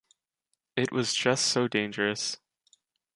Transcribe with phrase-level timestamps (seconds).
[0.75, 2.37] It was just so dangerous.